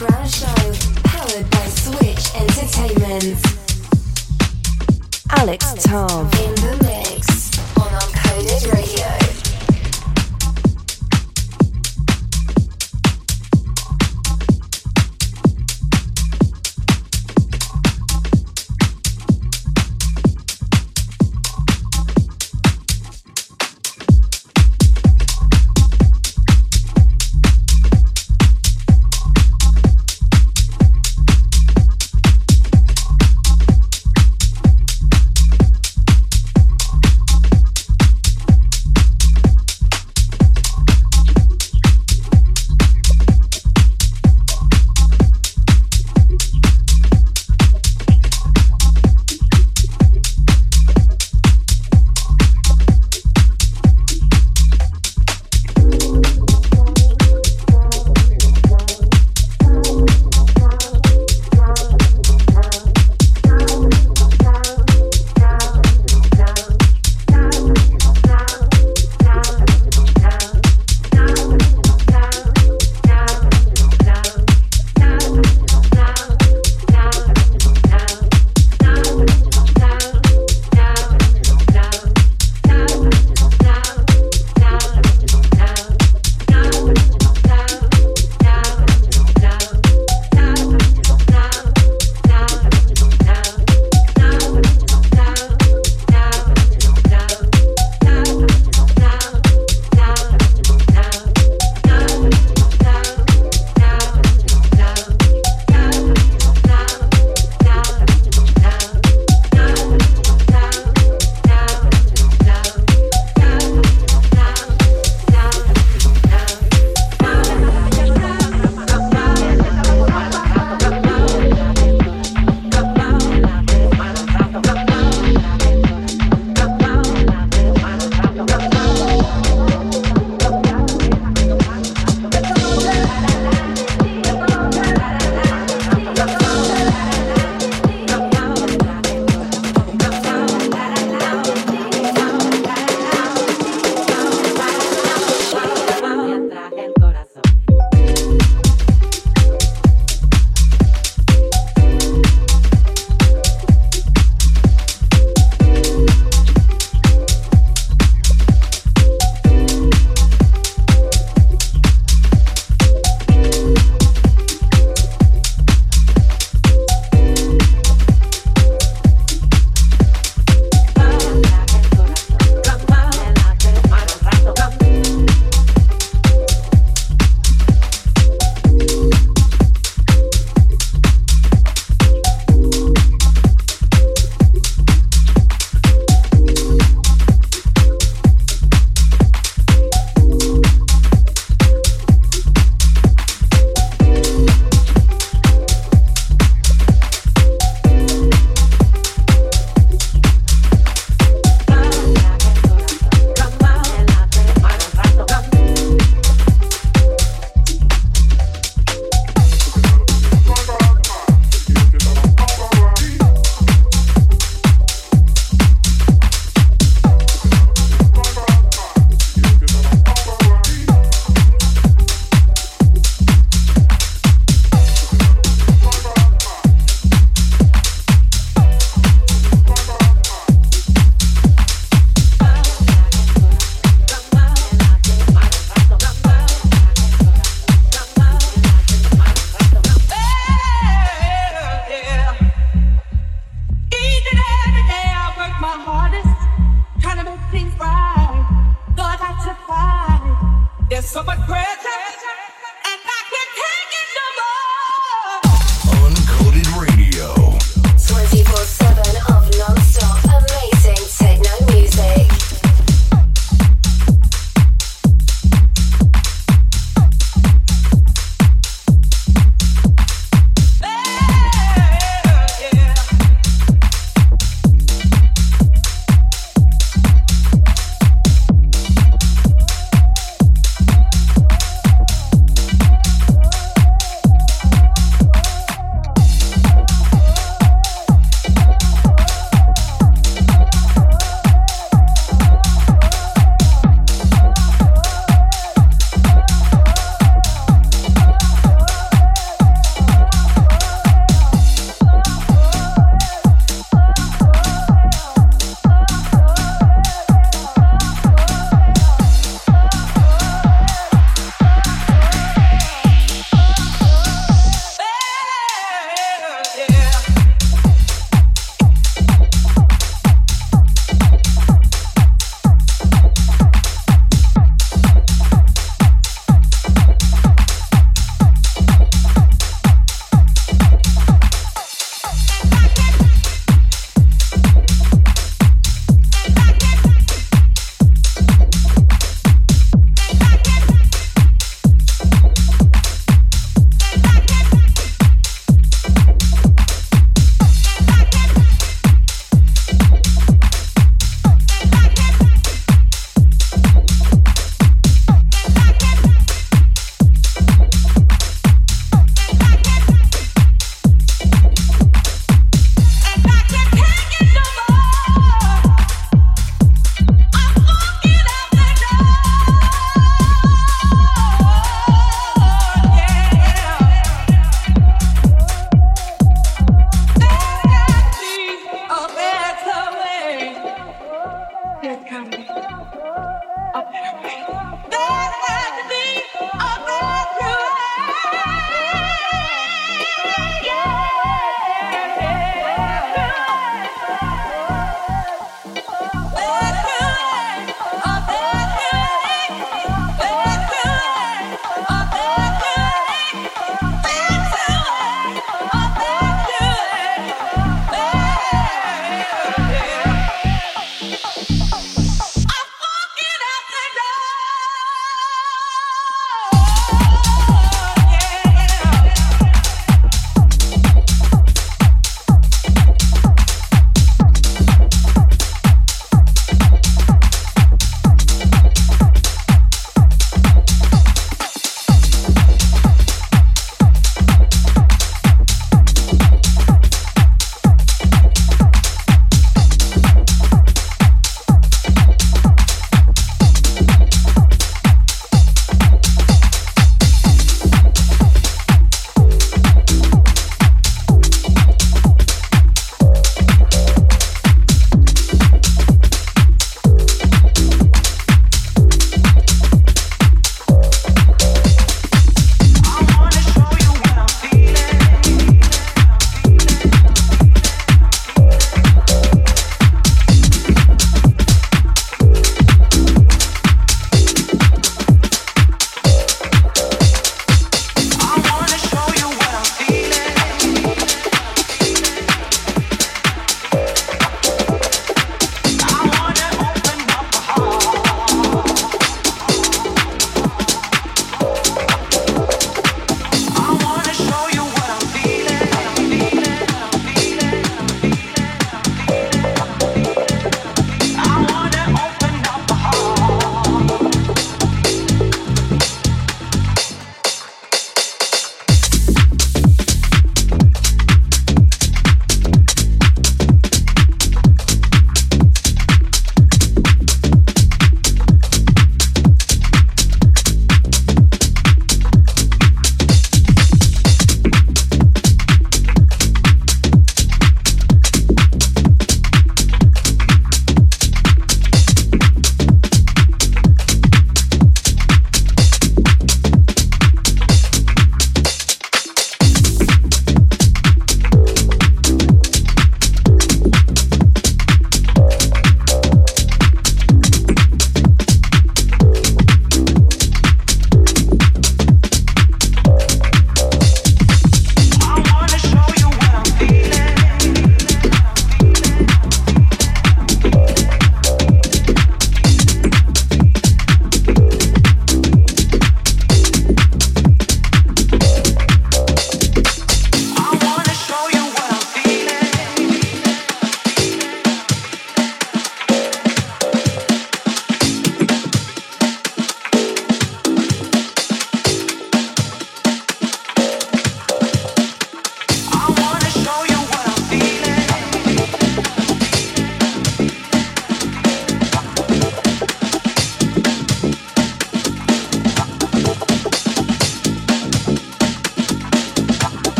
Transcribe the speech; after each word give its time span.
underground 0.00 0.30
show 0.30 0.46
powered 1.04 1.50
by 1.50 1.66
Switch 1.66 2.34
Entertainment. 2.34 3.42
Alev 5.30 5.82
Tav 5.82 6.34
in 6.40 6.54
the 6.56 6.78
mix 6.84 7.07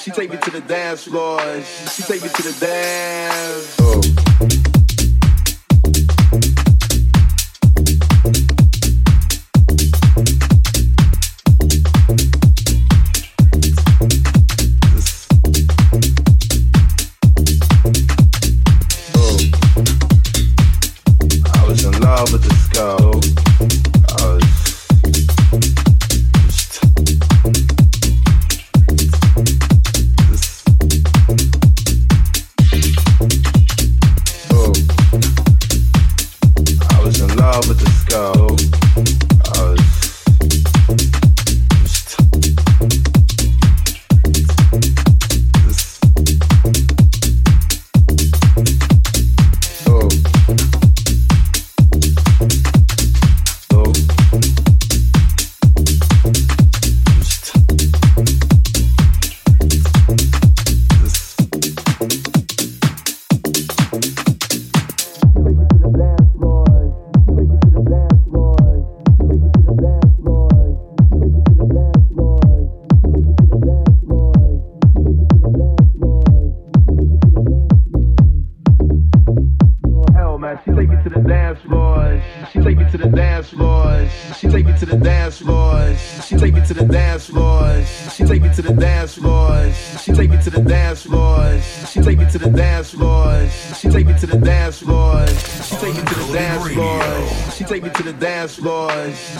She 0.00 0.10
take 0.10 0.30
me 0.30 0.38
to 0.38 0.50
the 0.50 0.62
dance 0.62 1.04
floors. 1.04 1.92
She 1.94 2.02
take 2.02 2.22
me 2.22 2.30
to 2.30 2.42
the 2.42 2.56
dance. 2.60 4.17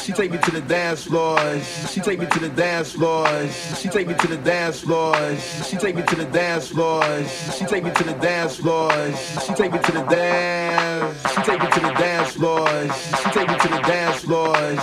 She 0.09 0.15
take 0.15 0.31
me 0.31 0.39
to 0.39 0.51
the 0.51 0.63
dance 0.63 1.05
floors. 1.05 1.93
She 1.93 2.01
take 2.01 2.19
me 2.19 2.25
to 2.25 2.39
the 2.39 2.49
dance 2.49 2.93
floors. 2.93 3.79
She 3.79 3.91
take 3.91 4.09
me 4.09 4.15
to 4.15 4.27
the 4.27 4.39
dance 4.39 4.81
floors. 4.81 5.69
She 5.69 5.77
take 5.77 5.97
me 5.97 6.03
to 6.03 6.17
the 6.17 6.25
dance 6.25 6.69
floors. 6.69 7.55
She 7.59 7.67
take 7.67 7.85
me 7.85 7.91
to 7.91 8.05
the 8.05 8.15
dance 8.15 8.57
floors. 8.57 9.45
She 9.47 9.53
take 9.53 9.71
me 9.71 9.79
to 9.79 9.93
the 9.93 10.05
dance. 10.05 11.35
She 11.35 11.43
take 11.43 11.61
me 11.61 11.69
to 11.69 11.81
the 11.81 11.93
dance 11.93 12.33
floors. 12.33 12.91
She 13.23 13.31
take 13.33 13.49
me 13.49 13.59
to 13.59 13.69
the 13.69 13.83
dance 13.83 14.21
floors. 14.23 14.81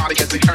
I 0.00 0.47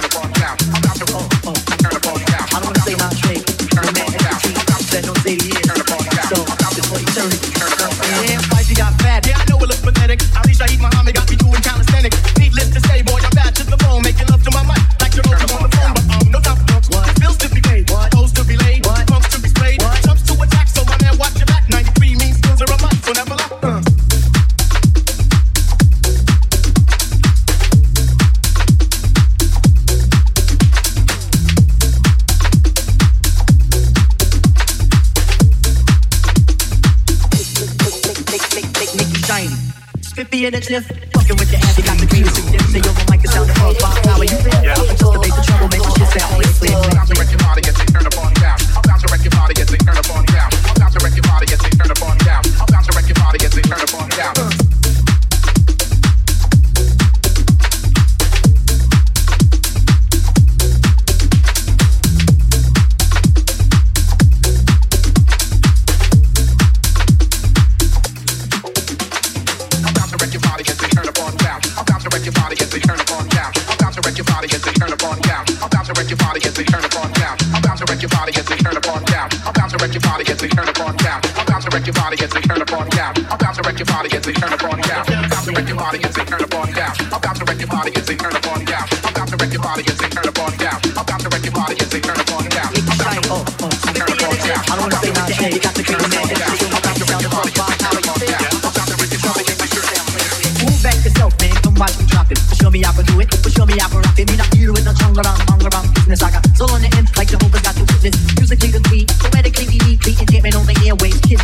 In 40.43 40.51
the 40.51 40.59
cliff, 40.59 41.12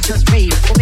just 0.09 0.27
rave. 0.31 0.78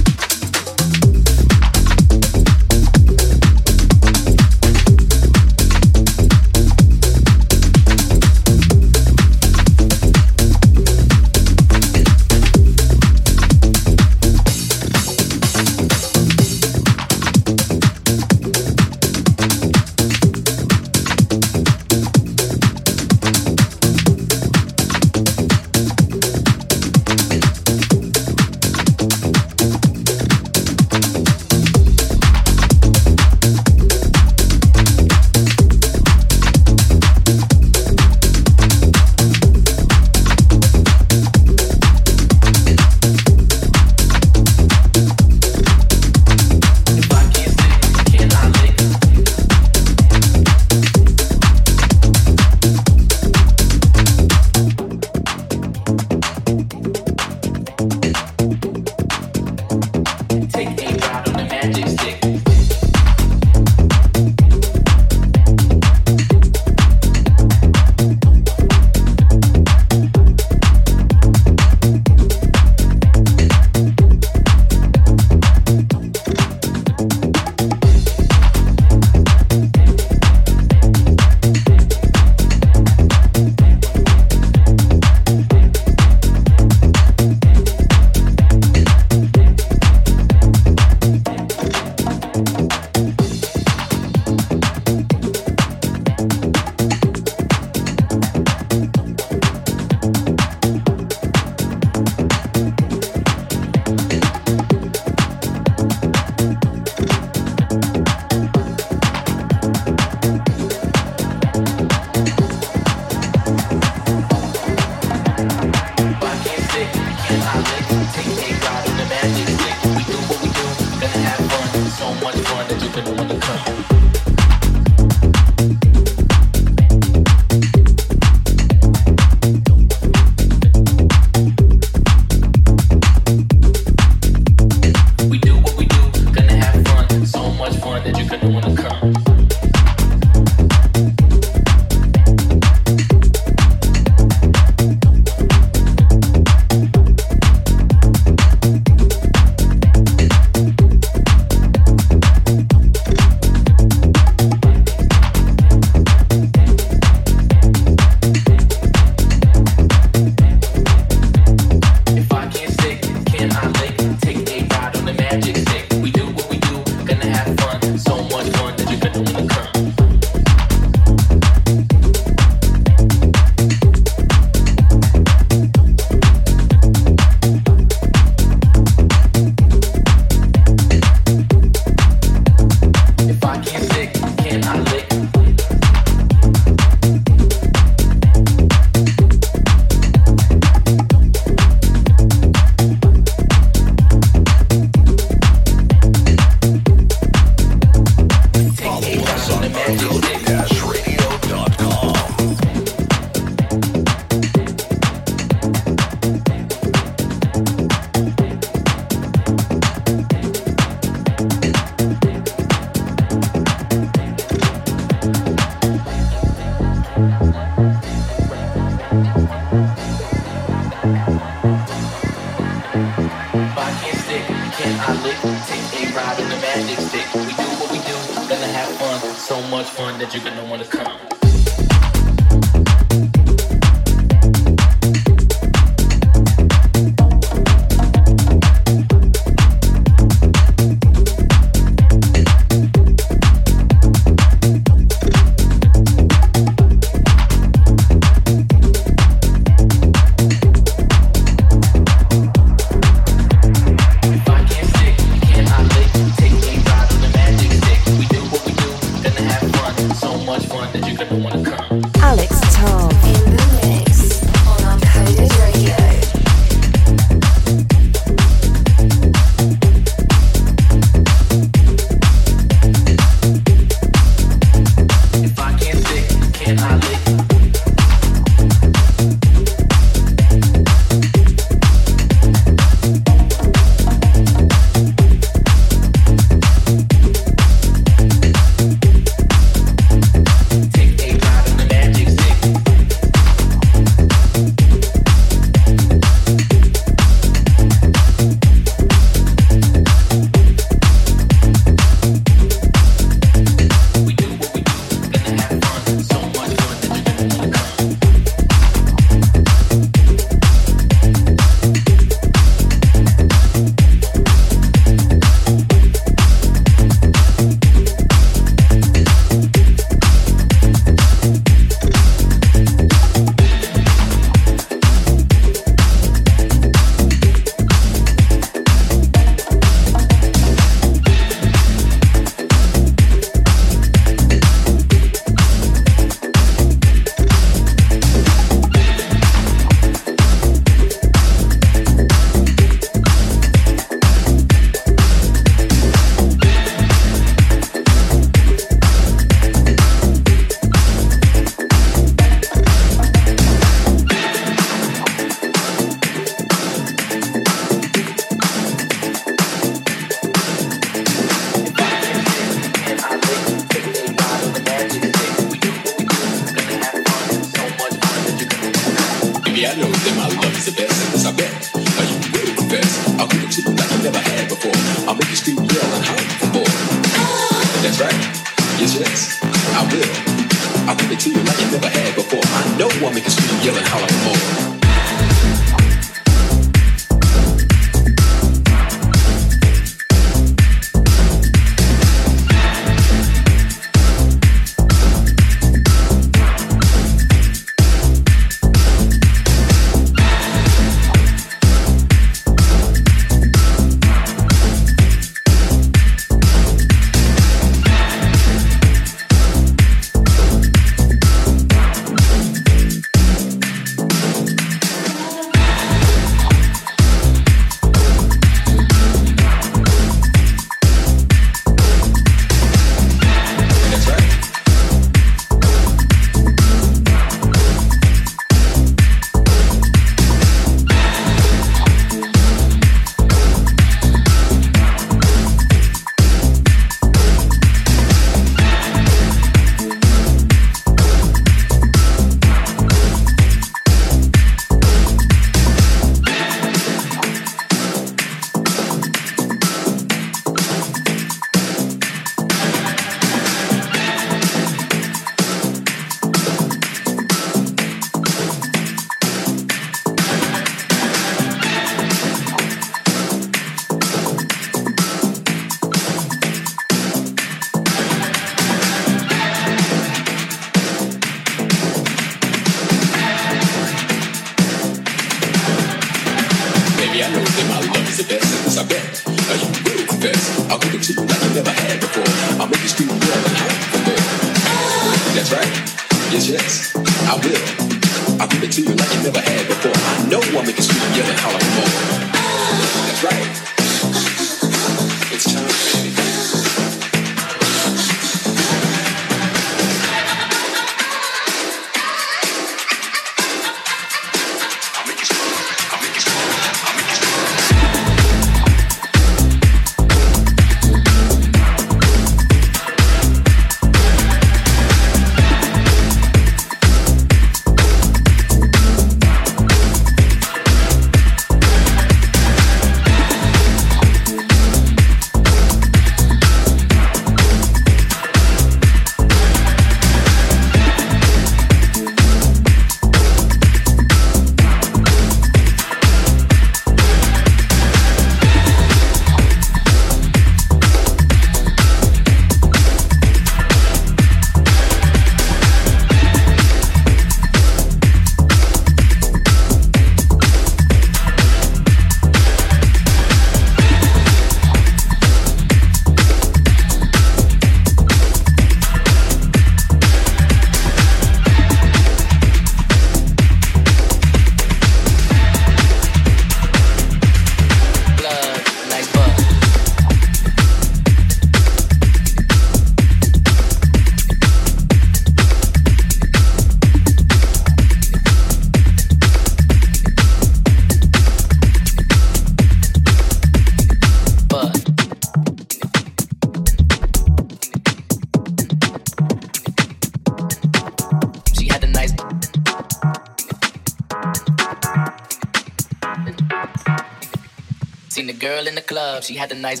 She 599.42 599.56
had 599.56 599.72
a 599.72 599.74
nice 599.74 600.00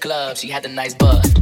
butt. 0.00 0.38
She 0.38 0.48
had 0.48 0.62
the 0.62 0.68
nice 0.68 0.94
butt. 0.94 1.39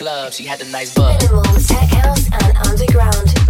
club. 0.00 0.32
She 0.32 0.46
had 0.46 0.62
a 0.62 0.64
nice 0.64 0.94
butt. 0.94 1.20
Minimal 1.20 1.44
tech 1.60 1.90
house 1.90 2.26
and 2.32 2.56
underground. 2.66 3.49